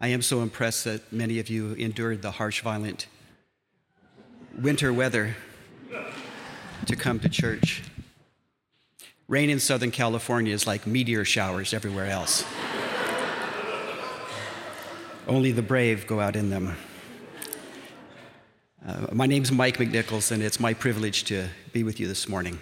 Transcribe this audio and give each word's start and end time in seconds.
I 0.00 0.08
am 0.08 0.22
so 0.22 0.42
impressed 0.42 0.84
that 0.84 1.12
many 1.12 1.40
of 1.40 1.50
you 1.50 1.72
endured 1.72 2.22
the 2.22 2.30
harsh, 2.30 2.62
violent 2.62 3.08
winter 4.56 4.92
weather 4.92 5.34
to 6.86 6.94
come 6.94 7.18
to 7.18 7.28
church. 7.28 7.82
Rain 9.26 9.50
in 9.50 9.58
Southern 9.58 9.90
California 9.90 10.54
is 10.54 10.68
like 10.68 10.86
meteor 10.86 11.24
showers 11.24 11.74
everywhere 11.74 12.06
else. 12.06 12.44
Only 15.26 15.50
the 15.50 15.62
brave 15.62 16.06
go 16.06 16.20
out 16.20 16.36
in 16.36 16.48
them. 16.48 16.76
Uh, 18.86 19.08
my 19.12 19.26
name's 19.26 19.50
Mike 19.50 19.78
McNichols, 19.78 20.30
and 20.30 20.44
it's 20.44 20.60
my 20.60 20.74
privilege 20.74 21.24
to 21.24 21.48
be 21.72 21.82
with 21.82 21.98
you 21.98 22.06
this 22.06 22.28
morning. 22.28 22.60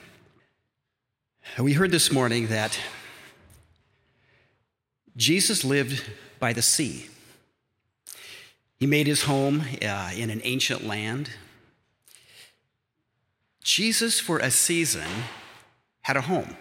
We 1.59 1.75
heard 1.75 1.91
this 1.91 2.11
morning 2.11 2.47
that 2.47 2.79
Jesus 5.19 5.65
lived 5.65 6.03
by 6.41 6.55
the 6.55 6.63
sea. 6.63 7.11
He 8.79 8.87
made 8.87 9.07
his 9.07 9.23
home 9.23 9.65
uh, 9.83 10.11
in 10.15 10.31
an 10.31 10.41
ancient 10.45 10.87
land. 10.87 11.31
Jesus, 13.63 14.21
for 14.21 14.39
a 14.39 14.51
season, 14.51 15.09
had 16.03 16.17
a 16.17 16.21
home, 16.21 16.57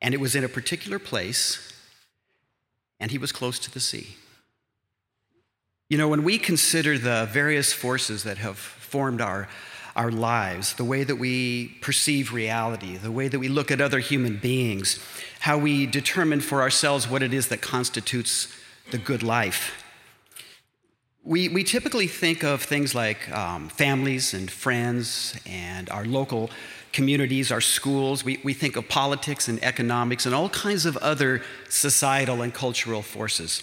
and 0.00 0.12
it 0.12 0.20
was 0.20 0.34
in 0.34 0.44
a 0.44 0.48
particular 0.48 0.98
place, 0.98 1.72
and 3.00 3.10
he 3.10 3.18
was 3.18 3.32
close 3.32 3.58
to 3.60 3.70
the 3.70 3.80
sea. 3.80 4.16
You 5.88 5.98
know, 5.98 6.08
when 6.08 6.24
we 6.24 6.38
consider 6.38 6.98
the 6.98 7.28
various 7.30 7.72
forces 7.72 8.24
that 8.24 8.38
have 8.38 8.58
formed 8.58 9.20
our, 9.20 9.48
our 9.94 10.10
lives, 10.10 10.74
the 10.74 10.84
way 10.84 11.04
that 11.04 11.16
we 11.16 11.68
perceive 11.80 12.32
reality, 12.32 12.96
the 12.96 13.12
way 13.12 13.28
that 13.28 13.38
we 13.38 13.48
look 13.48 13.70
at 13.70 13.80
other 13.80 14.00
human 14.00 14.36
beings, 14.36 14.98
how 15.40 15.56
we 15.56 15.86
determine 15.86 16.40
for 16.40 16.60
ourselves 16.60 17.08
what 17.08 17.22
it 17.22 17.32
is 17.32 17.48
that 17.48 17.62
constitutes 17.62 18.48
the 18.90 18.98
good 18.98 19.22
life. 19.22 19.81
We, 21.24 21.48
we 21.48 21.62
typically 21.62 22.08
think 22.08 22.42
of 22.42 22.62
things 22.62 22.94
like 22.94 23.30
um, 23.30 23.68
families 23.68 24.34
and 24.34 24.50
friends 24.50 25.38
and 25.46 25.88
our 25.90 26.04
local 26.04 26.50
communities, 26.92 27.52
our 27.52 27.60
schools. 27.60 28.24
We, 28.24 28.40
we 28.42 28.54
think 28.54 28.76
of 28.76 28.88
politics 28.88 29.46
and 29.46 29.62
economics 29.62 30.26
and 30.26 30.34
all 30.34 30.48
kinds 30.48 30.84
of 30.84 30.96
other 30.96 31.42
societal 31.68 32.42
and 32.42 32.52
cultural 32.52 33.02
forces. 33.02 33.62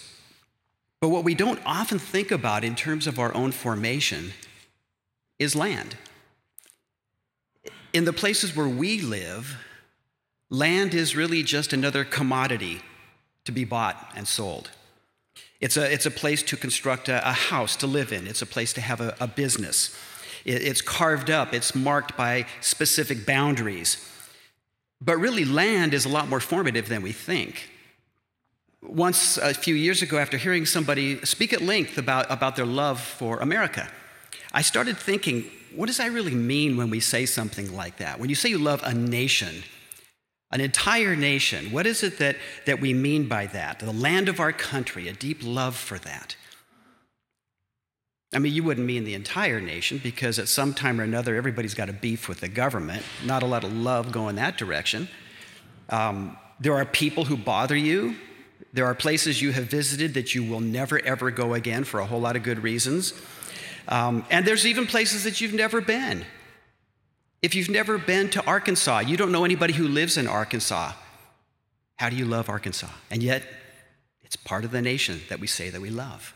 But 1.00 1.10
what 1.10 1.24
we 1.24 1.34
don't 1.34 1.60
often 1.66 1.98
think 1.98 2.30
about 2.30 2.64
in 2.64 2.74
terms 2.74 3.06
of 3.06 3.18
our 3.18 3.34
own 3.34 3.52
formation 3.52 4.32
is 5.38 5.54
land. 5.54 5.96
In 7.92 8.04
the 8.04 8.12
places 8.12 8.54
where 8.54 8.68
we 8.68 9.00
live, 9.00 9.56
land 10.48 10.94
is 10.94 11.16
really 11.16 11.42
just 11.42 11.72
another 11.72 12.04
commodity 12.04 12.80
to 13.44 13.52
be 13.52 13.64
bought 13.64 14.12
and 14.14 14.28
sold. 14.28 14.70
It's 15.60 15.76
a, 15.76 15.92
it's 15.92 16.06
a 16.06 16.10
place 16.10 16.42
to 16.44 16.56
construct 16.56 17.08
a, 17.08 17.28
a 17.28 17.32
house 17.32 17.76
to 17.76 17.86
live 17.86 18.12
in, 18.12 18.26
it's 18.26 18.42
a 18.42 18.46
place 18.46 18.72
to 18.74 18.80
have 18.80 19.00
a, 19.00 19.14
a 19.20 19.26
business. 19.26 19.96
It, 20.44 20.62
it's 20.62 20.80
carved 20.80 21.30
up, 21.30 21.52
it's 21.52 21.74
marked 21.74 22.16
by 22.16 22.46
specific 22.60 23.26
boundaries. 23.26 24.06
But 25.02 25.16
really, 25.16 25.44
land 25.44 25.94
is 25.94 26.04
a 26.04 26.08
lot 26.08 26.28
more 26.28 26.40
formative 26.40 26.88
than 26.88 27.02
we 27.02 27.12
think 27.12 27.70
once 28.82 29.36
a 29.36 29.52
few 29.54 29.74
years 29.74 30.02
ago, 30.02 30.18
after 30.18 30.36
hearing 30.36 30.64
somebody 30.64 31.24
speak 31.24 31.52
at 31.52 31.60
length 31.60 31.98
about, 31.98 32.30
about 32.30 32.56
their 32.56 32.66
love 32.66 33.00
for 33.00 33.38
America, 33.38 33.88
I 34.52 34.62
started 34.62 34.96
thinking, 34.96 35.44
what 35.74 35.86
does 35.86 35.98
that 35.98 36.10
really 36.10 36.34
mean 36.34 36.76
when 36.76 36.90
we 36.90 37.00
say 37.00 37.26
something 37.26 37.74
like 37.74 37.98
that? 37.98 38.18
When 38.18 38.28
you 38.28 38.34
say 38.34 38.48
you 38.48 38.58
love 38.58 38.82
a 38.82 38.94
nation, 38.94 39.62
an 40.50 40.60
entire 40.60 41.14
nation, 41.14 41.70
what 41.70 41.86
is 41.86 42.02
it 42.02 42.18
that, 42.18 42.36
that 42.66 42.80
we 42.80 42.92
mean 42.92 43.28
by 43.28 43.46
that? 43.46 43.78
The 43.78 43.92
land 43.92 44.28
of 44.28 44.40
our 44.40 44.52
country, 44.52 45.08
a 45.08 45.12
deep 45.12 45.38
love 45.42 45.76
for 45.76 45.98
that. 45.98 46.36
I 48.32 48.38
mean, 48.38 48.52
you 48.52 48.62
wouldn't 48.62 48.86
mean 48.86 49.04
the 49.04 49.14
entire 49.14 49.60
nation 49.60 50.00
because 50.02 50.38
at 50.38 50.48
some 50.48 50.72
time 50.72 51.00
or 51.00 51.04
another, 51.04 51.34
everybody's 51.34 51.74
got 51.74 51.88
a 51.88 51.92
beef 51.92 52.28
with 52.28 52.40
the 52.40 52.48
government. 52.48 53.02
Not 53.24 53.42
a 53.42 53.46
lot 53.46 53.64
of 53.64 53.72
love 53.72 54.12
going 54.12 54.36
that 54.36 54.56
direction. 54.56 55.08
Um, 55.88 56.36
there 56.60 56.74
are 56.74 56.84
people 56.84 57.24
who 57.24 57.36
bother 57.36 57.76
you 57.76 58.16
there 58.72 58.86
are 58.86 58.94
places 58.94 59.42
you 59.42 59.52
have 59.52 59.64
visited 59.64 60.14
that 60.14 60.34
you 60.34 60.44
will 60.44 60.60
never, 60.60 61.04
ever 61.04 61.30
go 61.30 61.54
again 61.54 61.84
for 61.84 62.00
a 62.00 62.06
whole 62.06 62.20
lot 62.20 62.36
of 62.36 62.42
good 62.42 62.62
reasons. 62.62 63.14
Um, 63.88 64.24
and 64.30 64.46
there's 64.46 64.66
even 64.66 64.86
places 64.86 65.24
that 65.24 65.40
you've 65.40 65.54
never 65.54 65.80
been. 65.80 66.24
If 67.42 67.54
you've 67.54 67.70
never 67.70 67.96
been 67.96 68.28
to 68.30 68.44
Arkansas, 68.44 69.00
you 69.00 69.16
don't 69.16 69.32
know 69.32 69.44
anybody 69.44 69.72
who 69.72 69.88
lives 69.88 70.16
in 70.16 70.26
Arkansas. 70.26 70.92
How 71.96 72.10
do 72.10 72.16
you 72.16 72.26
love 72.26 72.48
Arkansas? 72.48 72.90
And 73.10 73.22
yet, 73.22 73.42
it's 74.22 74.36
part 74.36 74.64
of 74.64 74.70
the 74.70 74.82
nation 74.82 75.22
that 75.28 75.40
we 75.40 75.46
say 75.46 75.70
that 75.70 75.80
we 75.80 75.90
love. 75.90 76.34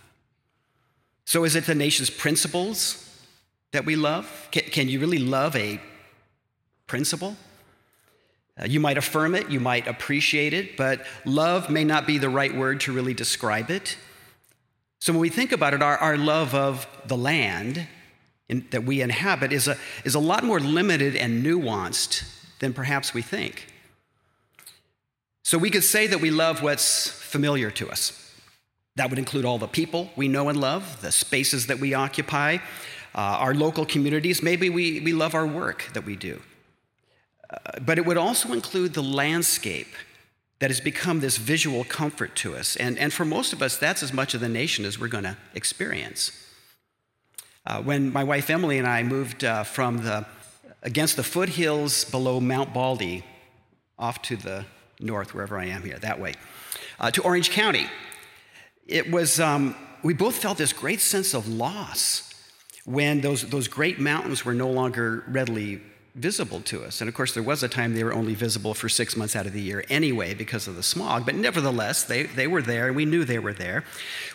So, 1.27 1.45
is 1.45 1.57
it 1.57 1.67
the 1.67 1.75
nation's 1.75 2.11
principles 2.11 3.01
that 3.73 3.85
we 3.85 3.97
love? 3.97 4.49
Can, 4.51 4.63
can 4.65 4.89
you 4.89 4.99
really 4.99 5.19
love 5.19 5.55
a 5.57 5.81
principle? 6.87 7.37
Uh, 8.61 8.67
you 8.67 8.79
might 8.79 8.97
affirm 8.97 9.35
it, 9.35 9.51
you 9.51 9.61
might 9.61 9.87
appreciate 9.89 10.53
it, 10.53 10.77
but 10.77 11.05
love 11.25 11.69
may 11.69 11.83
not 11.85 12.07
be 12.07 12.19
the 12.19 12.29
right 12.29 12.55
word 12.55 12.81
to 12.81 12.93
really 12.93 13.15
describe 13.15 13.71
it. 13.71 13.97
So 15.01 15.13
when 15.13 15.21
we 15.21 15.29
think 15.29 15.53
about 15.53 15.75
it, 15.75 15.83
our, 15.83 15.99
our 15.99 16.17
love 16.17 16.55
of 16.55 16.87
the 17.07 17.17
land 17.17 17.87
in, 18.49 18.67
that 18.71 18.85
we 18.85 19.01
inhabit 19.01 19.53
is 19.53 19.69
a, 19.69 19.77
is 20.05 20.15
a 20.15 20.21
lot 20.21 20.45
more 20.45 20.61
limited 20.61 21.17
and 21.17 21.45
nuanced 21.45 22.25
than 22.61 22.73
perhaps 22.73 23.15
we 23.15 23.23
think. 23.23 23.73
So 25.43 25.59
we 25.59 25.71
could 25.71 25.85
say 25.85 26.07
that 26.07 26.21
we 26.21 26.31
love 26.31 26.63
what's 26.63 27.09
familiar 27.09 27.71
to 27.73 27.91
us. 27.91 28.21
That 28.97 29.11
would 29.11 29.19
include 29.19 29.45
all 29.45 29.59
the 29.59 29.67
people 29.67 30.11
we 30.17 30.29
know 30.29 30.49
and 30.49 30.59
love, 30.59 31.01
the 31.03 31.13
spaces 31.13 31.67
that 31.67 31.81
we 31.81 31.95
occupy, 31.95 32.59
uh, 33.15 33.19
our 33.19 33.55
local 33.55 33.85
communities. 33.85 34.43
Maybe 34.43 34.71
we, 34.71 35.01
we 35.01 35.13
love 35.13 35.35
our 35.35 35.47
work 35.47 35.91
that 35.95 36.05
we 36.05 36.17
do 36.17 36.41
but 37.83 37.99
it 37.99 38.07
would 38.07 38.17
also 38.17 38.53
include 38.53 38.95
the 38.95 39.03
landscape 39.03 39.95
that 40.61 40.71
has 40.71 40.81
become 40.81 41.21
this 41.21 41.37
visual 41.37 41.85
comfort 41.85 42.35
to 42.37 42.57
us. 42.57 42.77
And, 42.77 42.99
and 42.99 43.13
for 43.13 43.25
most 43.25 43.53
of 43.53 43.61
us, 43.61 43.77
that's 43.77 44.03
as 44.03 44.13
much 44.13 44.35
of 44.35 44.41
the 44.41 44.49
nation 44.49 44.85
as 44.85 44.99
we're 44.99 45.09
going 45.09 45.25
to 45.25 45.37
experience. 45.55 46.33
Uh, 47.67 47.81
when 47.83 48.13
my 48.13 48.23
wife 48.23 48.51
Emily 48.51 48.79
and 48.79 48.87
I 48.87 49.03
moved 49.03 49.43
uh, 49.43 49.65
from 49.65 49.99
the 49.99 50.27
against 50.83 51.17
the 51.17 51.23
foothills 51.23 52.05
below 52.05 52.39
Mount 52.41 52.75
Baldy, 52.75 53.25
off 53.99 54.21
to 54.23 54.37
the 54.37 54.67
north, 55.01 55.35
wherever 55.35 55.59
I 55.59 55.67
am 55.67 55.83
here, 55.83 55.99
that 55.99 56.21
way, 56.21 56.35
uh, 57.01 57.11
to 57.13 57.23
Orange 57.23 57.51
County, 57.51 57.87
it 58.87 59.11
was 59.11 59.41
um, 59.41 59.75
we 60.03 60.13
both 60.13 60.37
felt 60.37 60.59
this 60.59 60.75
great 60.75 61.01
sense 61.01 61.33
of 61.33 61.49
loss 61.49 62.31
when 62.85 63.23
those, 63.23 63.49
those 63.49 63.67
great 63.67 63.99
mountains 63.99 64.45
were 64.45 64.53
no 64.53 64.71
longer 64.71 65.25
readily 65.29 65.81
visible 66.15 66.61
to 66.61 66.85
us. 66.85 67.01
And 67.01 67.09
of 67.09 67.15
course, 67.15 67.35
there 67.35 67.43
was 67.43 67.63
a 67.63 67.69
time 67.69 67.95
they 67.95 68.05
were 68.05 68.15
only 68.15 68.35
visible 68.35 68.73
for 68.73 68.89
six 68.89 69.17
months 69.17 69.35
out 69.35 69.47
of 69.47 69.53
the 69.53 69.61
year 69.61 69.85
anyway 69.89 70.33
because 70.33 70.69
of 70.69 70.77
the 70.77 70.83
smog, 70.83 71.27
but 71.27 71.35
nevertheless, 71.35 72.05
they, 72.05 72.23
they 72.23 72.47
were 72.47 72.63
there 72.63 72.87
and 72.87 72.97
we 72.97 73.05
knew 73.05 73.25
they 73.25 73.41
were 73.41 73.53
there. 73.53 73.85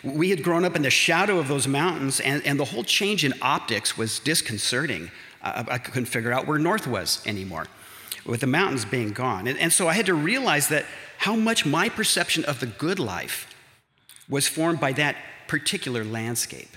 We 0.04 0.28
had 0.28 0.42
grown 0.42 0.64
up 0.64 0.76
in 0.76 0.82
the 0.82 0.90
shadow 0.90 1.38
of 1.38 1.48
those 1.48 1.66
mountains, 1.66 2.20
and, 2.20 2.44
and 2.46 2.60
the 2.60 2.66
whole 2.66 2.84
change 2.84 3.24
in 3.24 3.32
optics 3.40 3.96
was 3.96 4.18
disconcerting. 4.18 5.10
I, 5.42 5.64
I 5.70 5.78
couldn't 5.78 6.06
figure 6.06 6.32
out 6.32 6.46
where 6.46 6.58
north 6.58 6.86
was 6.86 7.22
anymore 7.26 7.66
with 8.26 8.40
the 8.40 8.46
mountains 8.46 8.84
being 8.84 9.12
gone. 9.12 9.46
And, 9.46 9.58
and 9.58 9.72
so 9.72 9.88
I 9.88 9.94
had 9.94 10.06
to 10.06 10.14
realize 10.14 10.68
that 10.68 10.84
how 11.16 11.34
much 11.34 11.64
my 11.64 11.88
perception 11.88 12.44
of 12.44 12.60
the 12.60 12.66
good 12.66 12.98
life 12.98 13.46
was 14.28 14.46
formed 14.46 14.80
by 14.80 14.92
that 14.92 15.16
particular 15.48 16.04
landscape. 16.04 16.76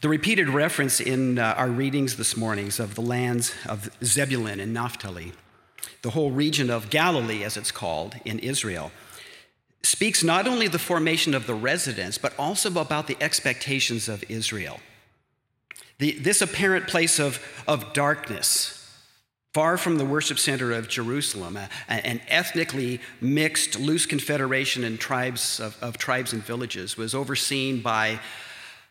The 0.00 0.08
repeated 0.08 0.48
reference 0.48 0.98
in 0.98 1.38
uh, 1.38 1.52
our 1.58 1.68
readings 1.68 2.16
this 2.16 2.34
morning 2.34 2.68
of 2.78 2.94
the 2.94 3.02
lands 3.02 3.52
of 3.68 3.90
Zebulun 4.02 4.58
and 4.58 4.72
Naphtali, 4.72 5.34
the 6.00 6.10
whole 6.10 6.30
region 6.30 6.70
of 6.70 6.88
Galilee, 6.88 7.44
as 7.44 7.58
it's 7.58 7.70
called, 7.70 8.14
in 8.24 8.38
Israel, 8.38 8.92
speaks 9.82 10.24
not 10.24 10.48
only 10.48 10.68
the 10.68 10.78
formation 10.78 11.34
of 11.34 11.46
the 11.46 11.54
residents, 11.54 12.16
but 12.16 12.32
also 12.38 12.70
about 12.70 13.08
the 13.08 13.16
expectations 13.20 14.08
of 14.08 14.24
Israel. 14.30 14.80
The, 15.98 16.12
this 16.12 16.40
apparent 16.40 16.88
place 16.88 17.18
of, 17.18 17.38
of 17.68 17.92
darkness, 17.92 18.90
far 19.52 19.76
from 19.76 19.98
the 19.98 20.06
worship 20.06 20.38
center 20.38 20.72
of 20.72 20.88
Jerusalem, 20.88 21.58
a, 21.58 21.68
an 21.90 22.22
ethnically 22.26 23.02
mixed, 23.20 23.78
loose 23.78 24.06
confederation 24.06 24.82
and 24.82 24.98
tribes 24.98 25.60
of, 25.60 25.76
of 25.82 25.98
tribes 25.98 26.32
and 26.32 26.42
villages, 26.42 26.96
was 26.96 27.14
overseen 27.14 27.82
by 27.82 28.18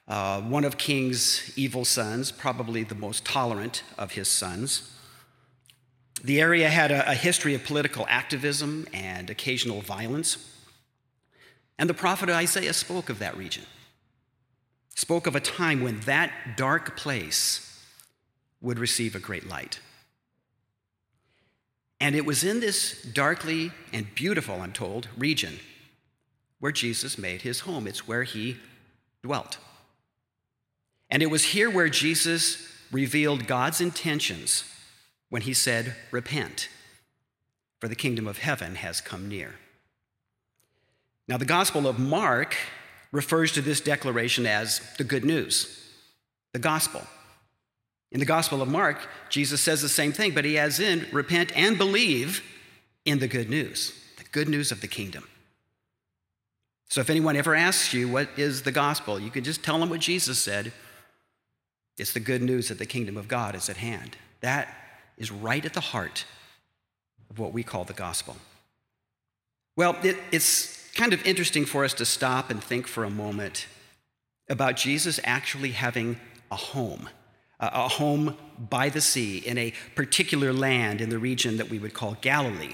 uh, 0.09 0.41
one 0.41 0.65
of 0.65 0.77
King's 0.77 1.53
evil 1.55 1.85
sons, 1.85 2.31
probably 2.31 2.83
the 2.83 2.95
most 2.95 3.23
tolerant 3.23 3.83
of 3.97 4.13
his 4.13 4.27
sons. 4.27 4.91
The 6.23 6.41
area 6.41 6.67
had 6.67 6.91
a, 6.91 7.11
a 7.11 7.13
history 7.13 7.53
of 7.53 7.63
political 7.63 8.05
activism 8.09 8.87
and 8.91 9.29
occasional 9.29 9.81
violence. 9.81 10.37
And 11.77 11.89
the 11.89 11.93
prophet 11.93 12.29
Isaiah 12.29 12.73
spoke 12.73 13.09
of 13.09 13.19
that 13.19 13.37
region, 13.37 13.63
spoke 14.95 15.27
of 15.27 15.35
a 15.35 15.39
time 15.39 15.81
when 15.81 15.99
that 16.01 16.57
dark 16.57 16.97
place 16.97 17.65
would 18.61 18.79
receive 18.79 19.15
a 19.15 19.19
great 19.19 19.47
light. 19.47 19.79
And 22.01 22.15
it 22.15 22.25
was 22.25 22.43
in 22.43 22.59
this 22.61 23.01
darkly 23.03 23.71
and 23.93 24.13
beautiful, 24.15 24.61
I'm 24.61 24.73
told, 24.73 25.07
region 25.17 25.59
where 26.59 26.71
Jesus 26.71 27.17
made 27.17 27.43
his 27.43 27.61
home, 27.61 27.87
it's 27.87 28.07
where 28.07 28.23
he 28.23 28.57
dwelt. 29.23 29.57
And 31.09 31.23
it 31.23 31.31
was 31.31 31.45
here 31.45 31.69
where 31.69 31.89
Jesus 31.89 32.67
revealed 32.91 33.47
God's 33.47 33.81
intentions 33.81 34.63
when 35.29 35.43
he 35.43 35.53
said, 35.53 35.95
Repent, 36.11 36.69
for 37.79 37.87
the 37.87 37.95
kingdom 37.95 38.27
of 38.27 38.39
heaven 38.39 38.75
has 38.75 39.01
come 39.01 39.27
near. 39.27 39.55
Now, 41.27 41.37
the 41.37 41.45
Gospel 41.45 41.87
of 41.87 41.99
Mark 41.99 42.55
refers 43.11 43.51
to 43.53 43.61
this 43.61 43.81
declaration 43.81 44.45
as 44.45 44.81
the 44.97 45.03
good 45.03 45.25
news, 45.25 45.83
the 46.53 46.59
gospel. 46.59 47.01
In 48.11 48.19
the 48.19 48.25
Gospel 48.25 48.61
of 48.61 48.67
Mark, 48.67 49.07
Jesus 49.29 49.61
says 49.61 49.81
the 49.81 49.89
same 49.89 50.11
thing, 50.11 50.33
but 50.33 50.45
he 50.45 50.57
adds 50.57 50.79
in 50.79 51.07
repent 51.11 51.55
and 51.55 51.77
believe 51.77 52.43
in 53.05 53.19
the 53.19 53.27
good 53.27 53.49
news, 53.49 53.93
the 54.17 54.23
good 54.31 54.49
news 54.49 54.71
of 54.71 54.81
the 54.81 54.87
kingdom. 54.87 55.27
So 56.87 57.01
if 57.01 57.09
anyone 57.11 57.35
ever 57.35 57.53
asks 57.53 57.93
you 57.93 58.09
what 58.09 58.29
is 58.35 58.63
the 58.63 58.71
gospel, 58.71 59.19
you 59.19 59.29
can 59.29 59.43
just 59.43 59.63
tell 59.63 59.79
them 59.79 59.89
what 59.89 59.99
Jesus 59.99 60.39
said. 60.39 60.73
It's 61.99 62.13
the 62.13 62.19
good 62.19 62.41
news 62.41 62.69
that 62.69 62.77
the 62.77 62.85
kingdom 62.85 63.17
of 63.17 63.27
God 63.27 63.55
is 63.55 63.69
at 63.69 63.77
hand. 63.77 64.17
That 64.41 64.73
is 65.17 65.31
right 65.31 65.63
at 65.63 65.73
the 65.73 65.79
heart 65.81 66.25
of 67.29 67.39
what 67.39 67.53
we 67.53 67.63
call 67.63 67.83
the 67.83 67.93
gospel. 67.93 68.37
Well, 69.75 69.97
it, 70.03 70.17
it's 70.31 70.89
kind 70.95 71.13
of 71.13 71.25
interesting 71.25 71.65
for 71.65 71.83
us 71.85 71.93
to 71.95 72.05
stop 72.05 72.49
and 72.49 72.63
think 72.63 72.87
for 72.87 73.03
a 73.03 73.09
moment 73.09 73.67
about 74.49 74.75
Jesus 74.75 75.19
actually 75.23 75.71
having 75.71 76.19
a 76.51 76.55
home 76.55 77.09
a 77.59 77.89
home 77.89 78.37
by 78.69 78.89
the 78.89 79.01
sea 79.01 79.39
in 79.39 79.57
a 79.57 79.73
particular 79.95 80.53
land 80.53 81.01
in 81.01 81.09
the 81.09 81.19
region 81.19 81.57
that 81.57 81.69
we 81.69 81.77
would 81.77 81.93
call 81.93 82.15
Galilee. 82.21 82.73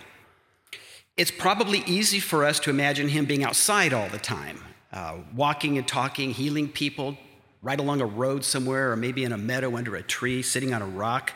It's 1.18 1.32
probably 1.32 1.80
easy 1.88 2.20
for 2.20 2.46
us 2.46 2.60
to 2.62 2.70
imagine 2.70 3.10
him 3.10 3.26
being 3.26 3.44
outside 3.44 3.94
all 3.94 4.10
the 4.10 4.20
time, 4.20 4.60
uh, 4.92 5.18
walking 5.34 5.78
and 5.78 5.88
talking, 5.88 6.32
healing 6.32 6.70
people 6.70 7.18
right 7.66 7.80
along 7.80 8.00
a 8.00 8.06
road 8.06 8.46
somewhere, 8.46 8.92
or 8.92 8.96
maybe 8.96 9.24
in 9.24 9.32
a 9.32 9.38
meadow 9.38 9.76
under 9.76 9.96
a 9.96 10.04
tree, 10.04 10.44
sitting 10.44 10.72
on 10.72 10.84
a 10.84 10.86
rock. 10.86 11.34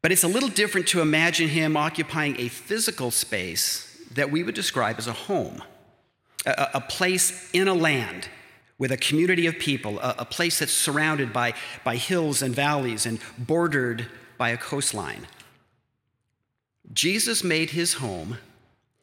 But 0.00 0.12
it's 0.12 0.22
a 0.22 0.28
little 0.28 0.48
different 0.48 0.86
to 0.88 1.00
imagine 1.00 1.48
him 1.48 1.76
occupying 1.76 2.38
a 2.38 2.46
physical 2.46 3.10
space 3.10 4.00
that 4.12 4.30
we 4.30 4.44
would 4.44 4.54
describe 4.54 4.94
as 4.96 5.08
a 5.08 5.12
home, 5.12 5.60
a, 6.46 6.68
a 6.74 6.80
place 6.80 7.50
in 7.52 7.66
a 7.66 7.74
land 7.74 8.28
with 8.78 8.92
a 8.92 8.96
community 8.96 9.46
of 9.46 9.58
people, 9.58 9.98
a, 9.98 10.14
a 10.20 10.24
place 10.24 10.60
that's 10.60 10.72
surrounded 10.72 11.32
by, 11.32 11.52
by 11.82 11.96
hills 11.96 12.40
and 12.40 12.54
valleys 12.54 13.04
and 13.04 13.18
bordered 13.36 14.06
by 14.38 14.50
a 14.50 14.56
coastline. 14.56 15.26
Jesus 16.92 17.42
made 17.42 17.70
his 17.70 17.94
home 17.94 18.38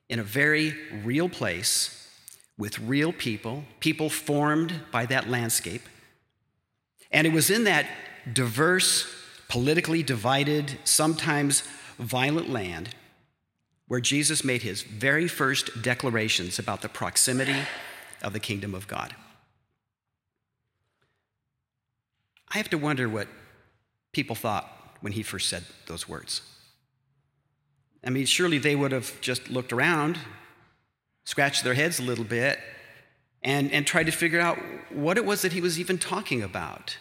in 0.07 0.19
a 0.19 0.23
very 0.23 0.75
real 1.03 1.27
place 1.27 2.09
with 2.57 2.79
real 2.79 3.12
people, 3.12 3.65
people 3.81 4.09
formed 4.09 4.79
by 4.94 5.06
that 5.07 5.29
landscape. 5.29 5.81
And 7.15 7.25
it 7.25 7.31
was 7.31 7.50
in 7.50 7.63
that 7.63 7.88
diverse, 8.33 9.07
politically 9.47 10.03
divided, 10.03 10.77
sometimes 10.83 11.63
violent 11.97 12.50
land 12.50 12.89
where 13.88 14.01
Jesus 14.01 14.44
made 14.44 14.63
his 14.63 14.81
very 14.81 15.29
first 15.29 15.81
declarations 15.81 16.59
about 16.59 16.81
the 16.81 16.89
proximity 16.89 17.56
of 18.21 18.33
the 18.33 18.39
kingdom 18.41 18.75
of 18.75 18.89
God. 18.89 19.15
I 22.53 22.57
have 22.57 22.69
to 22.71 22.77
wonder 22.77 23.07
what 23.07 23.29
people 24.12 24.35
thought 24.35 24.69
when 25.00 25.13
he 25.13 25.23
first 25.23 25.47
said 25.47 25.63
those 25.88 26.09
words. 26.09 26.41
I 28.03 28.09
mean, 28.09 28.25
surely 28.25 28.57
they 28.57 28.75
would 28.75 28.91
have 28.91 29.21
just 29.21 29.50
looked 29.50 29.71
around, 29.71 30.19
scratched 31.23 31.63
their 31.63 31.75
heads 31.75 31.97
a 31.97 32.03
little 32.03 32.25
bit, 32.25 32.59
and, 33.41 33.71
and 33.71 33.88
tried 33.88 34.07
to 34.07 34.12
figure 34.12 34.41
out 34.41 34.57
what 34.89 35.17
it 35.17 35.25
was 35.25 35.44
that 35.44 35.53
he 35.53 35.62
was 35.62 35.79
even 35.79 35.97
talking 35.97 36.44
about. 36.44 36.97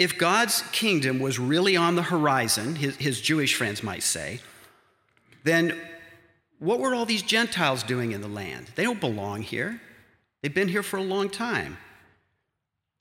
If 0.00 0.16
God's 0.16 0.62
kingdom 0.72 1.18
was 1.18 1.38
really 1.38 1.76
on 1.76 1.94
the 1.94 2.04
horizon, 2.04 2.76
his, 2.76 2.96
his 2.96 3.20
Jewish 3.20 3.54
friends 3.54 3.82
might 3.82 4.02
say, 4.02 4.40
then 5.44 5.78
what 6.58 6.80
were 6.80 6.94
all 6.94 7.04
these 7.04 7.20
Gentiles 7.20 7.82
doing 7.82 8.12
in 8.12 8.22
the 8.22 8.28
land? 8.28 8.70
They 8.76 8.82
don't 8.82 8.98
belong 8.98 9.42
here. 9.42 9.78
They've 10.40 10.54
been 10.54 10.68
here 10.68 10.82
for 10.82 10.96
a 10.96 11.02
long 11.02 11.28
time. 11.28 11.76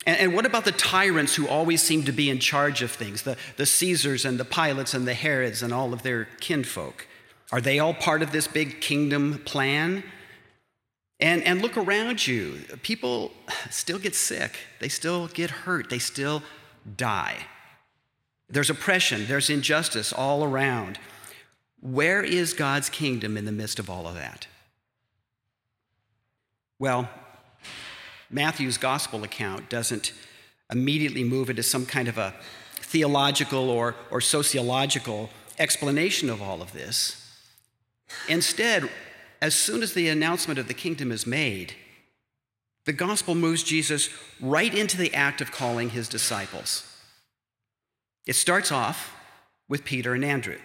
And, 0.06 0.18
and, 0.20 0.34
what 0.34 0.46
about 0.46 0.66
the 0.66 0.74
tyrants 0.74 1.36
who 1.36 1.48
always 1.48 1.82
seem 1.82 2.04
to 2.04 2.12
be 2.12 2.30
in 2.30 2.40
charge 2.40 2.82
of 2.82 2.92
things, 2.92 3.22
the, 3.22 3.38
the 3.56 3.66
Caesars 3.66 4.26
and 4.26 4.38
the 4.38 4.44
Pilates 4.44 4.94
and 4.94 5.08
the 5.08 5.14
Herods 5.14 5.64
and 5.64 5.74
all 5.74 5.94
of 5.94 6.04
their 6.04 6.26
kinfolk? 6.42 7.08
Are 7.54 7.62
they 7.62 7.80
all 7.80 7.94
part 7.94 8.22
of 8.22 8.34
this 8.34 8.46
big 8.46 8.82
kingdom 8.82 9.42
plan? 9.46 10.04
And, 11.22 11.44
and 11.44 11.62
look 11.62 11.78
around 11.78 12.28
you. 12.28 12.60
People 12.84 13.32
still 13.70 14.00
get 14.00 14.16
sick, 14.16 14.58
they 14.82 14.90
still 14.90 15.28
get 15.28 15.50
hurt, 15.50 15.90
they 15.90 16.00
still 16.00 16.44
die. 16.96 17.38
There's 18.50 18.70
oppression, 18.70 19.28
there's 19.28 19.50
injustice 19.50 20.12
all 20.12 20.44
around. 20.44 21.00
Where 21.82 22.24
is 22.24 22.54
God's 22.54 22.90
kingdom 22.90 23.38
in 23.38 23.46
the 23.46 23.52
midst 23.52 23.80
of 23.80 23.90
all 23.90 24.08
of 24.08 24.16
that? 24.16 24.48
Well, 26.78 27.10
Matthew's 28.30 28.78
gospel 28.78 29.24
account 29.24 29.70
doesn't 29.70 30.14
immediately 30.72 31.24
move 31.24 31.50
into 31.50 31.64
some 31.64 31.86
kind 31.86 32.08
of 32.08 32.18
a 32.18 32.34
theological 32.76 33.70
or, 33.70 33.96
or 34.12 34.22
sociological 34.22 35.30
explanation 35.58 36.30
of 36.30 36.42
all 36.42 36.62
of 36.62 36.74
this. 36.74 37.16
Instead, 38.28 38.90
as 39.42 39.56
soon 39.56 39.84
as 39.84 39.94
the 39.94 40.10
announcement 40.10 40.60
of 40.60 40.68
the 40.68 40.74
kingdom 40.74 41.12
is 41.12 41.28
made, 41.28 41.74
the 42.86 42.94
gospel 42.94 43.36
moves 43.36 43.64
Jesus 43.64 44.10
right 44.40 44.74
into 44.74 44.98
the 44.98 45.14
act 45.14 45.42
of 45.42 45.52
calling 45.52 45.92
his 45.92 46.10
disciples. 46.10 46.86
It 48.26 48.36
starts 48.36 48.72
off 48.72 49.14
with 49.68 49.84
Peter 49.84 50.14
and 50.14 50.26
Andrew. 50.26 50.60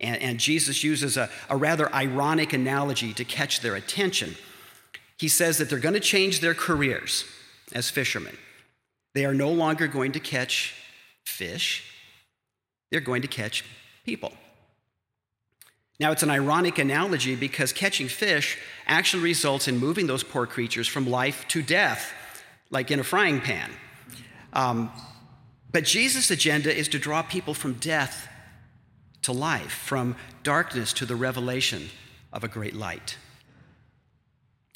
And, 0.00 0.20
and 0.22 0.38
Jesus 0.38 0.84
uses 0.84 1.16
a, 1.16 1.28
a 1.50 1.56
rather 1.56 1.92
ironic 1.92 2.52
analogy 2.52 3.12
to 3.14 3.24
catch 3.24 3.60
their 3.60 3.74
attention 3.74 4.36
he 5.18 5.28
says 5.28 5.58
that 5.58 5.68
they're 5.68 5.78
going 5.78 5.94
to 5.94 6.00
change 6.00 6.40
their 6.40 6.54
careers 6.54 7.24
as 7.72 7.90
fishermen. 7.90 8.36
They 9.14 9.24
are 9.24 9.34
no 9.34 9.50
longer 9.50 9.88
going 9.88 10.12
to 10.12 10.20
catch 10.20 10.74
fish, 11.24 11.84
they're 12.90 13.00
going 13.00 13.22
to 13.22 13.28
catch 13.28 13.64
people. 14.04 14.32
Now, 16.00 16.12
it's 16.12 16.22
an 16.22 16.30
ironic 16.30 16.78
analogy 16.78 17.34
because 17.34 17.72
catching 17.72 18.08
fish 18.08 18.58
actually 18.86 19.22
results 19.22 19.66
in 19.66 19.78
moving 19.78 20.06
those 20.06 20.22
poor 20.22 20.46
creatures 20.46 20.86
from 20.86 21.08
life 21.08 21.46
to 21.48 21.60
death, 21.60 22.12
like 22.70 22.90
in 22.90 23.00
a 23.00 23.04
frying 23.04 23.40
pan. 23.40 23.70
Um, 24.52 24.90
but 25.72 25.84
Jesus' 25.84 26.30
agenda 26.30 26.74
is 26.74 26.88
to 26.88 26.98
draw 26.98 27.22
people 27.22 27.52
from 27.52 27.74
death 27.74 28.28
to 29.22 29.32
life, 29.32 29.72
from 29.72 30.14
darkness 30.42 30.92
to 30.94 31.04
the 31.04 31.16
revelation 31.16 31.88
of 32.32 32.44
a 32.44 32.48
great 32.48 32.74
light. 32.74 33.16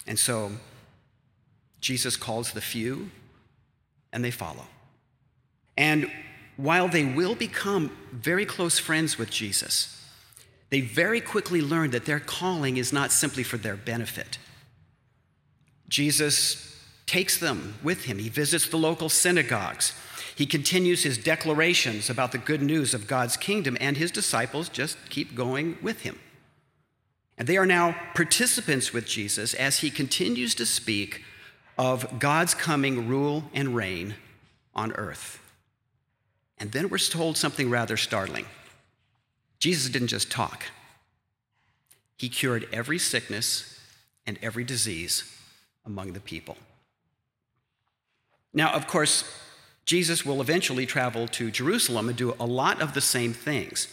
And 0.07 0.19
so 0.19 0.53
Jesus 1.81 2.17
calls 2.17 2.53
the 2.53 2.61
few, 2.61 3.11
and 4.13 4.25
they 4.25 4.31
follow. 4.33 4.67
And 5.77 6.11
while 6.57 6.89
they 6.89 7.05
will 7.05 7.35
become 7.35 7.91
very 8.13 8.45
close 8.45 8.79
friends 8.79 9.17
with 9.17 9.31
Jesus, 9.31 10.02
they 10.73 10.81
very 10.81 11.21
quickly 11.21 11.61
learn 11.61 11.91
that 11.91 12.07
their 12.07 12.19
calling 12.19 12.79
is 12.79 12.95
not 12.95 13.13
simply 13.13 13.43
for 13.43 13.59
their 13.59 13.77
benefit. 13.77 14.39
Jesus 15.87 16.83
takes 17.05 17.37
them 17.37 17.75
with 17.83 18.05
him. 18.07 18.19
He 18.19 18.31
visits 18.31 18.67
the 18.67 18.79
local 18.79 19.11
synagogues. 19.11 19.93
He 20.35 20.47
continues 20.47 21.03
his 21.03 21.19
declarations 21.19 22.09
about 22.09 22.33
the 22.33 22.39
good 22.39 22.63
news 22.63 22.95
of 22.95 23.07
God's 23.07 23.37
kingdom, 23.37 23.77
and 23.83 23.99
his 23.99 24.11
disciples 24.11 24.71
just 24.71 24.97
keep 25.11 25.35
going 25.35 25.77
with 25.83 26.01
him. 26.01 26.19
And 27.37 27.47
they 27.47 27.59
are 27.59 27.67
now 27.67 27.95
participants 28.15 28.95
with 28.95 29.05
Jesus 29.05 29.53
as 29.53 29.81
he 29.81 29.91
continues 29.91 30.55
to 30.55 30.65
speak 30.65 31.23
of 31.77 32.19
God's 32.19 32.55
coming 32.55 33.07
rule 33.09 33.45
and 33.53 33.77
reign 33.77 34.15
on 34.75 34.93
earth. 34.93 35.39
And 36.57 36.73
then 36.73 36.89
we're 36.89 36.97
told 36.97 37.37
something 37.37 37.69
rather 37.69 37.99
startling. 37.99 38.47
Jesus 39.63 39.89
didn't 39.89 40.09
just 40.09 40.29
talk, 40.29 40.65
he 42.19 42.29
cured 42.29 42.67
every 42.73 42.99
sickness 42.99 43.79
and 44.27 44.37
every 44.43 44.65
disease 44.65 45.39
among 45.87 46.15
the 46.15 46.21
people. 46.21 46.57
Now, 48.53 48.73
of 48.73 48.89
course, 48.89 49.23
Jesus 49.85 50.27
will 50.27 50.41
eventually 50.41 50.85
travel 50.85 51.29
to 51.29 51.53
Jerusalem 51.53 52.09
and 52.09 52.19
do 52.19 52.35
a 52.41 52.45
lot 52.45 52.83
of 52.83 52.95
the 52.95 53.01
same 53.01 53.33
things. 53.33 53.87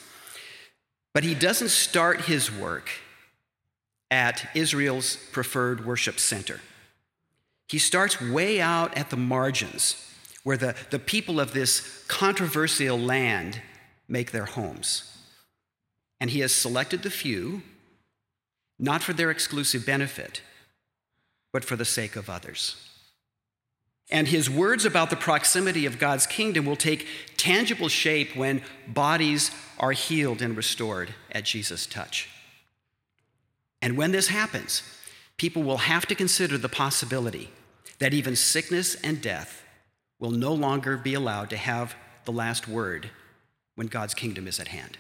But 1.14 1.24
he 1.24 1.36
doesn't 1.36 1.70
start 1.70 2.22
his 2.22 2.52
work 2.52 2.90
at 4.10 4.50
Israel's 4.56 5.18
preferred 5.32 5.86
worship 5.86 6.20
center. 6.20 6.62
He 7.68 7.78
starts 7.78 8.20
way 8.20 8.60
out 8.60 8.98
at 8.98 9.12
the 9.12 9.18
margins 9.18 10.04
where 10.42 10.58
the, 10.58 10.74
the 10.90 10.98
people 10.98 11.40
of 11.40 11.54
this 11.54 12.04
controversial 12.08 12.98
land 12.98 13.62
make 14.08 14.32
their 14.32 14.46
homes. 14.46 15.16
And 16.20 16.30
he 16.30 16.40
has 16.42 16.54
selected 16.54 17.04
the 17.04 17.10
few 17.10 17.62
not 18.80 19.04
for 19.04 19.14
their 19.14 19.30
exclusive 19.30 19.86
benefit, 19.86 20.42
but 21.52 21.66
for 21.66 21.76
the 21.76 21.86
sake 21.86 22.16
of 22.16 22.30
others. 22.30 22.90
And 24.10 24.28
his 24.28 24.50
words 24.50 24.86
about 24.86 25.10
the 25.10 25.16
proximity 25.16 25.86
of 25.86 26.00
God's 26.00 26.26
kingdom 26.26 26.66
will 26.66 26.76
take 26.76 27.06
tangible 27.38 27.90
shape 27.90 28.36
when 28.36 28.62
bodies 28.88 29.52
are 29.78 29.92
healed 29.92 30.42
and 30.42 30.58
restored 30.58 31.14
at 31.32 31.44
Jesus' 31.44 31.86
touch. 31.86 32.30
And 33.82 33.98
when 33.98 34.12
this 34.12 34.30
happens, 34.30 34.82
people 35.38 35.62
will 35.64 35.78
have 35.78 36.06
to 36.08 36.16
consider 36.16 36.58
the 36.58 36.70
possibility 36.70 37.50
that 38.00 38.14
even 38.14 38.36
sickness 38.36 38.96
and 39.04 39.22
death 39.22 39.64
will 40.20 40.32
no 40.32 40.54
longer 40.54 40.98
be 40.98 41.14
allowed 41.14 41.50
to 41.52 41.58
have 41.58 41.96
the 42.26 42.32
last 42.32 42.68
word 42.68 43.10
when 43.76 43.88
God's 43.88 44.14
kingdom 44.14 44.48
is 44.48 44.60
at 44.60 44.70
hand. 44.70 44.98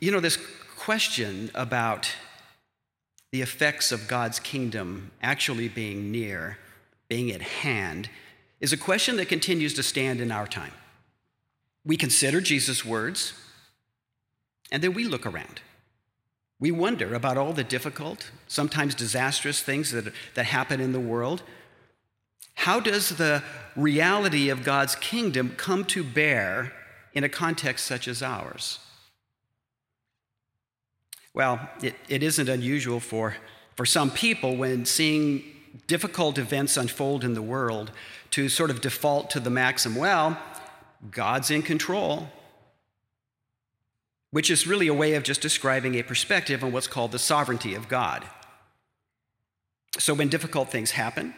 You 0.00 0.12
know, 0.12 0.20
this 0.20 0.38
question 0.76 1.50
about 1.54 2.10
the 3.32 3.42
effects 3.42 3.90
of 3.92 4.08
God's 4.08 4.38
kingdom 4.38 5.10
actually 5.22 5.68
being 5.68 6.10
near, 6.10 6.58
being 7.08 7.30
at 7.30 7.40
hand, 7.40 8.10
is 8.60 8.72
a 8.72 8.76
question 8.76 9.16
that 9.16 9.28
continues 9.28 9.74
to 9.74 9.82
stand 9.82 10.20
in 10.20 10.30
our 10.30 10.46
time. 10.46 10.72
We 11.84 11.96
consider 11.96 12.40
Jesus' 12.40 12.84
words, 12.84 13.32
and 14.70 14.82
then 14.82 14.94
we 14.94 15.04
look 15.04 15.26
around. 15.26 15.60
We 16.60 16.70
wonder 16.70 17.14
about 17.14 17.36
all 17.36 17.52
the 17.52 17.64
difficult, 17.64 18.30
sometimes 18.46 18.94
disastrous 18.94 19.60
things 19.60 19.90
that, 19.90 20.12
that 20.34 20.44
happen 20.44 20.80
in 20.80 20.92
the 20.92 21.00
world. 21.00 21.42
How 22.54 22.78
does 22.78 23.08
the 23.08 23.42
reality 23.74 24.48
of 24.48 24.62
God's 24.62 24.94
kingdom 24.94 25.54
come 25.56 25.84
to 25.86 26.04
bear 26.04 26.72
in 27.14 27.24
a 27.24 27.28
context 27.28 27.84
such 27.86 28.06
as 28.06 28.22
ours? 28.22 28.78
Well, 31.34 31.68
it, 31.82 31.94
it 32.08 32.22
isn't 32.22 32.48
unusual 32.48 33.00
for, 33.00 33.36
for 33.74 33.86
some 33.86 34.10
people 34.10 34.56
when 34.56 34.84
seeing 34.84 35.42
difficult 35.86 36.38
events 36.38 36.76
unfold 36.76 37.24
in 37.24 37.34
the 37.34 37.42
world 37.42 37.90
to 38.30 38.48
sort 38.48 38.70
of 38.70 38.80
default 38.80 39.30
to 39.30 39.40
the 39.40 39.50
maxim, 39.50 39.96
well, 39.96 40.38
God's 41.10 41.50
in 41.50 41.62
control, 41.62 42.28
which 44.30 44.50
is 44.50 44.66
really 44.66 44.88
a 44.88 44.94
way 44.94 45.14
of 45.14 45.22
just 45.22 45.40
describing 45.40 45.94
a 45.94 46.02
perspective 46.02 46.62
on 46.62 46.72
what's 46.72 46.86
called 46.86 47.12
the 47.12 47.18
sovereignty 47.18 47.74
of 47.74 47.88
God. 47.88 48.24
So 49.98 50.14
when 50.14 50.28
difficult 50.28 50.70
things 50.70 50.92
happen, 50.92 51.34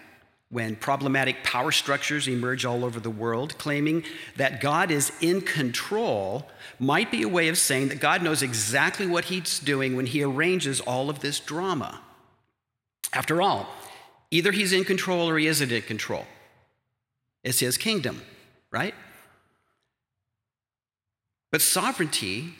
when 0.50 0.76
problematic 0.76 1.42
power 1.42 1.72
structures 1.72 2.28
emerge 2.28 2.64
all 2.64 2.84
over 2.84 3.00
the 3.00 3.10
world, 3.10 3.58
claiming 3.58 4.04
that 4.36 4.60
God 4.60 4.90
is 4.90 5.10
in 5.20 5.40
control 5.40 6.48
might 6.78 7.10
be 7.10 7.22
a 7.22 7.28
way 7.28 7.48
of 7.48 7.58
saying 7.58 7.88
that 7.88 8.00
God 8.00 8.22
knows 8.22 8.42
exactly 8.42 9.06
what 9.06 9.24
He's 9.24 9.58
doing 9.58 9.96
when 9.96 10.06
He 10.06 10.22
arranges 10.22 10.80
all 10.80 11.10
of 11.10 11.20
this 11.20 11.40
drama. 11.40 12.00
After 13.12 13.42
all, 13.42 13.68
either 14.30 14.52
He's 14.52 14.72
in 14.72 14.84
control 14.84 15.28
or 15.28 15.38
He 15.38 15.46
isn't 15.46 15.72
in 15.72 15.82
control. 15.82 16.26
It's 17.42 17.60
His 17.60 17.76
kingdom, 17.76 18.22
right? 18.70 18.94
But 21.50 21.62
sovereignty 21.62 22.54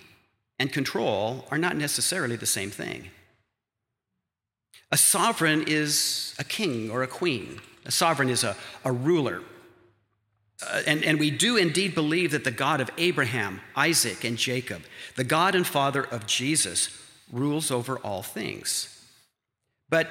and 0.58 0.72
control 0.72 1.46
are 1.50 1.58
not 1.58 1.76
necessarily 1.76 2.36
the 2.36 2.46
same 2.46 2.70
thing. 2.70 3.10
A 4.92 4.96
sovereign 4.96 5.64
is 5.66 6.34
a 6.38 6.44
king 6.44 6.90
or 6.90 7.02
a 7.02 7.08
queen. 7.08 7.60
A 7.84 7.90
sovereign 7.90 8.30
is 8.30 8.44
a, 8.44 8.56
a 8.84 8.92
ruler. 8.92 9.42
Uh, 10.62 10.82
and, 10.86 11.04
and 11.04 11.18
we 11.18 11.30
do 11.30 11.56
indeed 11.56 11.94
believe 11.94 12.30
that 12.30 12.44
the 12.44 12.50
God 12.50 12.80
of 12.80 12.90
Abraham, 12.96 13.60
Isaac, 13.76 14.24
and 14.24 14.38
Jacob, 14.38 14.82
the 15.16 15.24
God 15.24 15.54
and 15.54 15.66
Father 15.66 16.04
of 16.04 16.26
Jesus, 16.26 16.96
rules 17.32 17.70
over 17.70 17.98
all 17.98 18.22
things. 18.22 18.90
But 19.90 20.08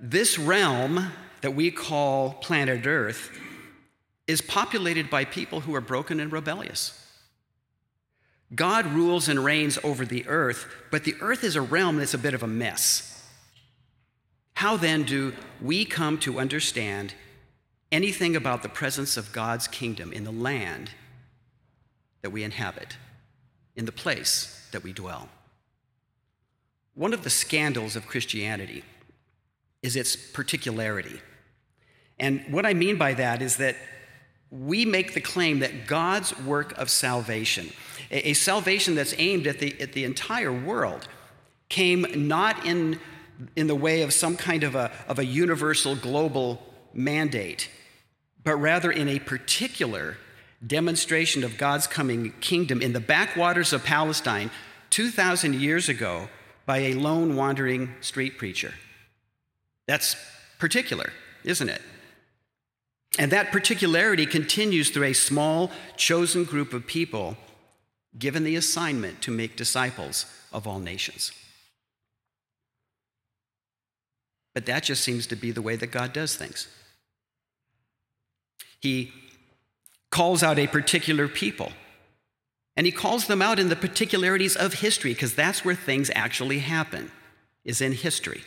this 0.00 0.38
realm 0.38 1.12
that 1.42 1.54
we 1.54 1.70
call 1.70 2.34
planet 2.34 2.86
Earth 2.86 3.38
is 4.26 4.40
populated 4.40 5.10
by 5.10 5.24
people 5.24 5.60
who 5.60 5.74
are 5.74 5.80
broken 5.80 6.20
and 6.20 6.32
rebellious. 6.32 6.98
God 8.54 8.86
rules 8.86 9.28
and 9.28 9.44
reigns 9.44 9.78
over 9.82 10.04
the 10.04 10.26
earth, 10.26 10.66
but 10.90 11.04
the 11.04 11.16
earth 11.20 11.42
is 11.42 11.56
a 11.56 11.62
realm 11.62 11.96
that's 11.96 12.14
a 12.14 12.18
bit 12.18 12.34
of 12.34 12.42
a 12.42 12.46
mess. 12.46 13.08
How 14.54 14.76
then 14.76 15.04
do 15.04 15.32
we 15.62 15.84
come 15.84 16.18
to 16.18 16.38
understand 16.38 17.14
anything 17.90 18.34
about 18.34 18.62
the 18.62 18.68
presence 18.68 19.16
of 19.16 19.32
God's 19.32 19.68
kingdom 19.68 20.12
in 20.12 20.24
the 20.24 20.32
land 20.32 20.90
that 22.22 22.30
we 22.30 22.42
inhabit, 22.42 22.96
in 23.76 23.84
the 23.84 23.92
place 23.92 24.68
that 24.72 24.82
we 24.82 24.92
dwell? 24.92 25.28
One 26.94 27.14
of 27.14 27.24
the 27.24 27.30
scandals 27.30 27.96
of 27.96 28.06
Christianity 28.06 28.84
is 29.82 29.96
its 29.96 30.14
particularity. 30.16 31.20
And 32.18 32.44
what 32.50 32.66
I 32.66 32.74
mean 32.74 32.96
by 32.96 33.14
that 33.14 33.42
is 33.42 33.56
that 33.56 33.76
we 34.50 34.84
make 34.84 35.14
the 35.14 35.20
claim 35.20 35.60
that 35.60 35.86
God's 35.86 36.38
work 36.40 36.76
of 36.76 36.90
salvation, 36.90 37.70
a, 38.10 38.34
salvation 38.34 38.94
that's 38.94 39.14
aimed 39.16 39.46
at 39.46 39.58
the, 39.58 39.80
at 39.80 39.94
the 39.94 40.04
entire 40.04 40.52
world, 40.52 41.08
came 41.70 42.06
not 42.28 42.66
in 42.66 43.00
in 43.56 43.66
the 43.66 43.74
way 43.74 44.02
of 44.02 44.12
some 44.12 44.36
kind 44.36 44.64
of 44.64 44.74
a, 44.74 44.90
of 45.08 45.18
a 45.18 45.24
universal 45.24 45.94
global 45.94 46.62
mandate, 46.92 47.70
but 48.44 48.56
rather 48.56 48.90
in 48.90 49.08
a 49.08 49.18
particular 49.18 50.16
demonstration 50.64 51.42
of 51.42 51.58
God's 51.58 51.86
coming 51.86 52.32
kingdom 52.40 52.80
in 52.80 52.92
the 52.92 53.00
backwaters 53.00 53.72
of 53.72 53.84
Palestine 53.84 54.50
2,000 54.90 55.54
years 55.54 55.88
ago 55.88 56.28
by 56.66 56.78
a 56.78 56.94
lone 56.94 57.34
wandering 57.36 57.94
street 58.00 58.38
preacher. 58.38 58.74
That's 59.86 60.16
particular, 60.58 61.12
isn't 61.44 61.68
it? 61.68 61.82
And 63.18 63.30
that 63.32 63.52
particularity 63.52 64.26
continues 64.26 64.90
through 64.90 65.04
a 65.04 65.12
small, 65.12 65.70
chosen 65.96 66.44
group 66.44 66.72
of 66.72 66.86
people 66.86 67.36
given 68.18 68.44
the 68.44 68.56
assignment 68.56 69.20
to 69.22 69.30
make 69.30 69.56
disciples 69.56 70.26
of 70.52 70.66
all 70.66 70.78
nations. 70.78 71.32
But 74.54 74.66
that 74.66 74.82
just 74.82 75.02
seems 75.02 75.26
to 75.28 75.36
be 75.36 75.50
the 75.50 75.62
way 75.62 75.76
that 75.76 75.88
God 75.88 76.12
does 76.12 76.36
things. 76.36 76.68
He 78.80 79.12
calls 80.10 80.42
out 80.42 80.58
a 80.58 80.66
particular 80.66 81.28
people, 81.28 81.72
and 82.76 82.84
he 82.84 82.92
calls 82.92 83.26
them 83.26 83.40
out 83.40 83.58
in 83.58 83.68
the 83.68 83.76
particularities 83.76 84.56
of 84.56 84.74
history, 84.74 85.14
because 85.14 85.34
that's 85.34 85.64
where 85.64 85.74
things 85.74 86.10
actually 86.14 86.58
happen, 86.58 87.10
is 87.64 87.80
in 87.80 87.92
history. 87.92 88.42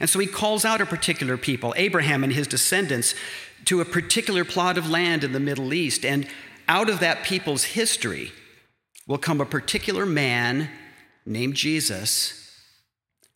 And 0.00 0.08
so 0.08 0.18
he 0.18 0.26
calls 0.26 0.64
out 0.64 0.80
a 0.80 0.86
particular 0.86 1.36
people, 1.36 1.74
Abraham 1.76 2.24
and 2.24 2.32
his 2.32 2.46
descendants, 2.46 3.14
to 3.66 3.80
a 3.80 3.84
particular 3.84 4.44
plot 4.44 4.78
of 4.78 4.88
land 4.88 5.24
in 5.24 5.32
the 5.32 5.40
Middle 5.40 5.74
East. 5.74 6.04
And 6.04 6.26
out 6.68 6.88
of 6.88 7.00
that 7.00 7.24
people's 7.24 7.64
history 7.64 8.32
will 9.06 9.18
come 9.18 9.40
a 9.40 9.46
particular 9.46 10.06
man 10.06 10.70
named 11.26 11.54
Jesus 11.54 12.47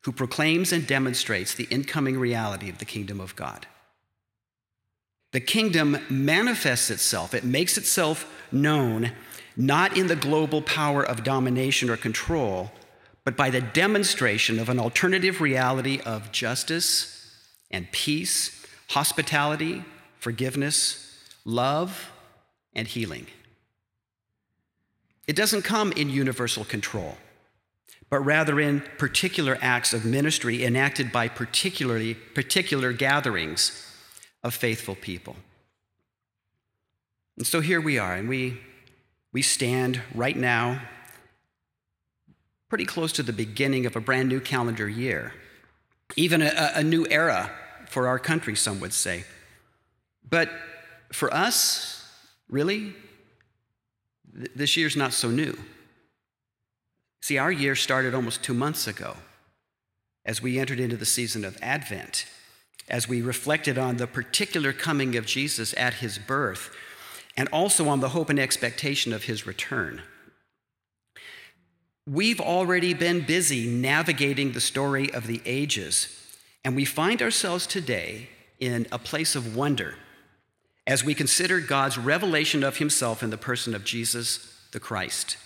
who 0.03 0.13
proclaims 0.13 0.73
and 0.73 0.87
demonstrates 0.87 1.55
the 1.55 1.69
incoming 1.71 2.19
reality 2.19 2.69
of 2.69 2.79
the 2.79 2.85
kingdom 2.85 3.21
of 3.21 3.37
God. 3.37 3.67
The 5.33 5.41
kingdom 5.41 5.99
manifests 6.11 6.91
itself, 6.91 7.35
it 7.35 7.45
makes 7.45 7.79
itself 7.79 8.31
known 8.53 9.13
not 9.57 9.97
in 9.97 10.07
the 10.07 10.17
global 10.17 10.63
power 10.63 11.03
of 11.03 11.25
domination 11.25 11.91
or 11.91 11.97
control, 11.97 12.73
but 13.25 13.37
by 13.37 13.51
the 13.51 13.61
demonstration 13.61 14.59
of 14.59 14.69
an 14.69 14.79
alternative 14.79 15.41
reality 15.41 16.01
of 16.05 16.33
justice 16.33 17.31
and 17.71 17.91
peace, 17.93 18.67
hospitality, 18.89 19.85
forgiveness, 20.19 21.19
love, 21.45 22.11
and 22.75 22.89
healing. 22.89 23.27
It 25.27 25.37
doesn't 25.37 25.63
come 25.63 25.93
in 25.93 26.11
universal 26.11 26.65
control 26.65 27.17
but 28.13 28.27
rather 28.27 28.61
in 28.61 28.83
particular 28.99 29.57
acts 29.63 29.95
of 29.95 30.05
ministry 30.05 30.67
enacted 30.67 31.11
by 31.11 31.29
particularly 31.29 32.13
particular 32.13 32.93
gatherings 32.93 33.91
of 34.45 34.53
faithful 34.53 34.95
people. 34.95 35.35
And 37.39 37.47
so 37.47 37.63
here 37.63 37.81
we 37.81 37.99
are, 37.99 38.13
and 38.13 38.29
we, 38.29 38.61
we 39.33 39.41
stand 39.41 40.03
right 40.15 40.37
now 40.37 40.83
pretty 42.69 42.85
close 42.85 43.13
to 43.13 43.23
the 43.23 43.33
beginning 43.33 43.87
of 43.87 43.97
a 43.97 44.01
brand 44.01 44.29
new 44.29 44.41
calendar 44.41 44.87
year, 44.87 45.33
even 46.15 46.43
a, 46.43 46.73
a 46.75 46.85
new 46.85 47.07
era 47.09 47.51
for 47.89 48.09
our 48.09 48.19
country, 48.19 48.55
some 48.55 48.79
would 48.81 48.93
say. 48.93 49.25
But 50.29 50.51
for 51.15 51.33
us, 51.33 52.07
really, 52.51 52.93
th- 54.37 54.51
this 54.55 54.77
year's 54.77 54.97
not 54.97 55.15
so 55.15 55.31
new. 55.31 55.57
See, 57.23 57.39
our 57.39 57.53
year 57.53 57.77
started 57.77 58.15
almost 58.15 58.43
two 58.43 58.53
months 58.53 58.89
ago 58.89 59.17
as 60.27 60.43
we 60.43 60.59
entered 60.59 60.81
into 60.81 60.97
the 60.97 61.07
season 61.07 61.45
of 61.45 61.57
Advent, 61.63 62.27
as 62.89 63.09
we 63.09 63.23
reflected 63.23 63.79
on 63.79 63.97
the 63.97 64.09
particular 64.09 64.73
coming 64.73 65.17
of 65.17 65.25
Jesus 65.25 65.73
at 65.77 65.95
his 65.95 66.19
birth, 66.19 66.75
and 67.37 67.49
also 67.53 67.89
on 67.89 68.01
the 68.01 68.11
hope 68.11 68.29
and 68.29 68.41
expectation 68.41 69.13
of 69.13 69.25
his 69.25 69.47
return. 69.47 70.03
We've 72.09 72.41
already 72.41 72.93
been 72.93 73.25
busy 73.25 73.69
navigating 73.69 74.51
the 74.51 74.61
story 74.61 75.13
of 75.15 75.29
the 75.29 75.41
ages, 75.47 76.09
and 76.65 76.75
we 76.75 76.85
find 76.85 77.23
ourselves 77.23 77.69
today 77.69 78.29
in 78.59 78.89
a 78.91 78.99
place 78.99 79.37
of 79.37 79.55
wonder 79.55 79.95
as 80.89 81.05
we 81.05 81.15
consider 81.15 81.61
God's 81.61 81.97
revelation 81.97 82.65
of 82.65 82.79
himself 82.79 83.23
in 83.23 83.31
the 83.31 83.39
person 83.39 83.77
of 83.77 83.85
Jesus 83.85 84.59
the 84.73 84.81
Christ. 84.81 85.37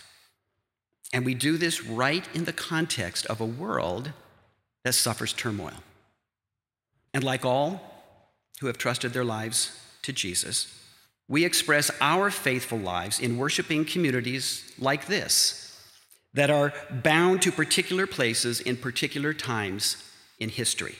And 1.12 1.24
we 1.24 1.34
do 1.34 1.56
this 1.56 1.84
right 1.84 2.26
in 2.34 2.44
the 2.44 2.52
context 2.52 3.26
of 3.26 3.40
a 3.40 3.46
world 3.46 4.12
that 4.84 4.94
suffers 4.94 5.32
turmoil. 5.32 5.82
And 7.14 7.24
like 7.24 7.44
all 7.44 7.80
who 8.60 8.66
have 8.66 8.78
trusted 8.78 9.12
their 9.12 9.24
lives 9.24 9.78
to 10.02 10.12
Jesus, 10.12 10.72
we 11.28 11.44
express 11.44 11.90
our 12.00 12.30
faithful 12.30 12.78
lives 12.78 13.18
in 13.18 13.38
worshiping 13.38 13.84
communities 13.84 14.72
like 14.78 15.06
this 15.06 15.62
that 16.34 16.50
are 16.50 16.72
bound 16.90 17.42
to 17.42 17.50
particular 17.50 18.06
places 18.06 18.60
in 18.60 18.76
particular 18.76 19.32
times 19.32 19.96
in 20.38 20.50
history. 20.50 20.96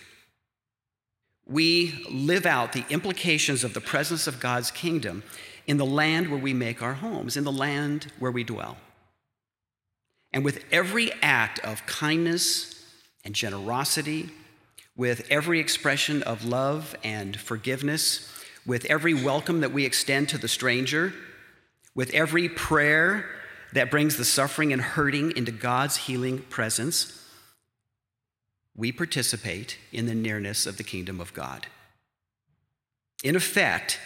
We 1.47 2.07
live 2.11 2.47
out 2.47 2.73
the 2.73 2.87
implications 2.91 3.63
of 3.63 3.75
the 3.75 3.81
presence 3.81 4.27
of 4.27 4.41
God's 4.41 4.71
kingdom 4.71 5.23
in 5.67 5.77
the 5.77 5.87
land 5.87 6.29
where 6.29 6.41
we 6.41 6.55
make 6.55 6.83
our 6.83 6.95
homes, 6.95 7.37
in 7.37 7.45
the 7.45 7.53
land 7.53 8.13
where 8.19 8.33
we 8.33 8.43
dwell. 8.43 8.79
And 10.37 10.45
with 10.45 10.66
every 10.71 11.11
act 11.23 11.61
of 11.61 11.87
kindness 11.87 12.85
and 13.25 13.35
generosity, 13.35 14.28
with 14.95 15.26
every 15.31 15.61
expression 15.61 16.23
of 16.25 16.45
love 16.45 16.95
and 17.02 17.40
forgiveness, 17.40 18.31
with 18.66 18.85
every 18.85 19.14
welcome 19.14 19.62
that 19.62 19.73
we 19.73 19.87
extend 19.87 20.28
to 20.28 20.37
the 20.37 20.47
stranger, 20.47 21.14
with 21.95 22.12
every 22.12 22.50
prayer 22.50 23.25
that 23.73 23.90
brings 23.90 24.19
the 24.19 24.26
suffering 24.26 24.75
and 24.75 24.83
hurting 24.83 25.35
into 25.35 25.52
God's 25.52 25.97
healing 25.97 26.40
presence, 26.50 27.26
we 28.76 28.93
participate 28.93 29.78
in 29.90 30.05
the 30.05 30.14
nearness 30.14 30.66
of 30.66 30.76
the 30.76 30.85
kingdom 30.85 31.19
of 31.19 31.33
God. 31.33 31.66
In 33.25 33.37
effect, 33.37 33.99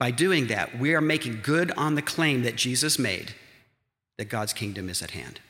by 0.00 0.10
doing 0.10 0.48
that, 0.48 0.76
we 0.76 0.92
are 0.96 1.00
making 1.00 1.42
good 1.44 1.70
on 1.76 1.94
the 1.94 2.02
claim 2.02 2.42
that 2.42 2.56
Jesus 2.56 2.98
made 2.98 3.36
that 4.18 4.26
God's 4.26 4.52
kingdom 4.52 4.88
is 4.88 5.02
at 5.02 5.10
hand. 5.10 5.40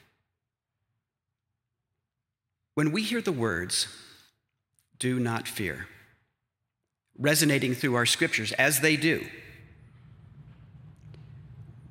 When 2.74 2.92
we 2.92 3.02
hear 3.02 3.20
the 3.20 3.32
words, 3.32 3.88
do 4.98 5.18
not 5.18 5.48
fear, 5.48 5.88
resonating 7.18 7.74
through 7.74 7.94
our 7.94 8.06
scriptures 8.06 8.52
as 8.52 8.80
they 8.80 8.96
do, 8.96 9.26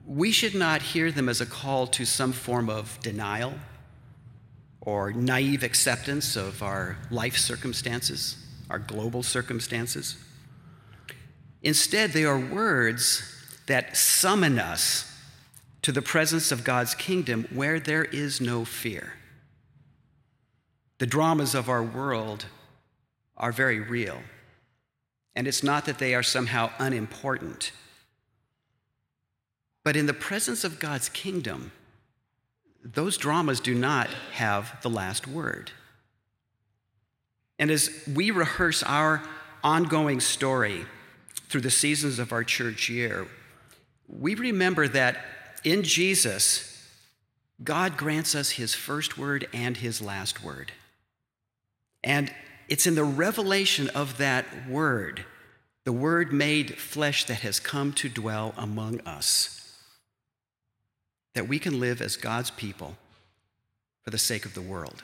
we 0.06 0.32
should 0.32 0.54
not 0.54 0.82
hear 0.82 1.12
them 1.12 1.28
as 1.28 1.42
a 1.42 1.46
call 1.46 1.88
to 1.88 2.06
some 2.06 2.32
form 2.32 2.70
of 2.70 3.00
denial 3.02 3.54
or 4.82 5.12
naive 5.12 5.64
acceptance 5.64 6.36
of 6.36 6.62
our 6.62 6.98
life 7.10 7.38
circumstances, 7.38 8.38
our 8.70 8.78
global 8.78 9.24
circumstances. 9.24 10.16
Instead, 11.64 12.12
they 12.12 12.24
are 12.24 12.40
words 12.40 13.24
that 13.66 13.98
summon 13.98 14.60
us 14.60 15.12
to 15.86 15.92
the 15.92 16.02
presence 16.02 16.52
of 16.52 16.64
God's 16.64 16.96
kingdom 16.96 17.48
where 17.54 17.80
there 17.80 18.06
is 18.06 18.42
no 18.42 18.66
fear. 18.66 19.14
The 20.98 21.06
dramas 21.06 21.54
of 21.54 21.70
our 21.70 21.84
world 21.84 22.48
are 23.38 23.52
very 23.52 23.80
real, 23.80 24.18
and 25.36 25.48
it's 25.48 25.62
not 25.62 25.86
that 25.86 26.00
they 26.00 26.16
are 26.16 26.24
somehow 26.24 26.72
unimportant. 26.80 27.72
But 29.84 29.96
in 29.96 30.08
the 30.08 30.14
presence 30.16 30.64
of 30.64 30.80
God's 30.80 31.08
kingdom, 31.08 31.72
those 32.84 33.16
dramas 33.16 33.60
do 33.60 33.76
not 33.76 34.08
have 34.32 34.82
the 34.82 34.90
last 34.90 35.28
word. 35.28 35.70
And 37.60 37.70
as 37.70 37.92
we 38.12 38.32
rehearse 38.32 38.82
our 38.82 39.22
ongoing 39.64 40.20
story 40.20 40.88
through 41.48 41.62
the 41.62 41.70
seasons 41.70 42.18
of 42.18 42.34
our 42.34 42.44
church 42.44 42.90
year, 42.90 43.28
we 44.08 44.34
remember 44.34 44.88
that 44.88 45.18
in 45.66 45.84
Jesus, 45.84 46.72
God 47.64 47.98
grants 47.98 48.36
us 48.36 48.52
his 48.52 48.74
first 48.74 49.18
word 49.18 49.48
and 49.52 49.78
his 49.78 50.02
last 50.02 50.44
word. 50.44 50.72
And 52.04 52.32
it's 52.70 52.88
in 52.88 52.96
the 52.96 53.04
revelation 53.04 53.90
of 53.90 54.18
that 54.18 54.46
word, 54.70 55.26
the 55.84 55.92
word 55.92 56.32
made 56.32 56.78
flesh 56.78 57.26
that 57.26 57.40
has 57.40 57.60
come 57.60 57.94
to 57.94 58.10
dwell 58.10 58.54
among 58.58 59.02
us 59.02 59.56
that 61.34 61.48
we 61.48 61.60
can 61.60 61.80
live 61.80 62.02
as 62.02 62.16
God's 62.16 62.50
people 62.50 62.96
for 64.04 64.10
the 64.10 64.18
sake 64.18 64.46
of 64.46 64.54
the 64.54 64.62
world. 64.62 65.04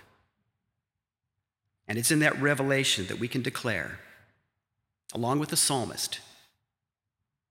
And 1.87 1.97
it's 1.97 2.11
in 2.11 2.19
that 2.19 2.41
revelation 2.41 3.07
that 3.07 3.19
we 3.19 3.27
can 3.27 3.41
declare, 3.41 3.99
along 5.13 5.39
with 5.39 5.49
the 5.49 5.57
psalmist, 5.57 6.19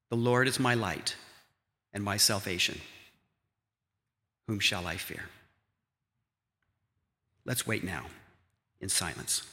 The 0.08 0.16
Lord 0.16 0.48
is 0.48 0.58
my 0.58 0.74
light 0.74 1.14
and 1.92 2.02
my 2.02 2.16
salvation. 2.16 2.80
Whom 4.50 4.58
shall 4.58 4.84
I 4.84 4.96
fear? 4.96 5.26
Let's 7.44 7.68
wait 7.68 7.84
now 7.84 8.06
in 8.80 8.88
silence. 8.88 9.46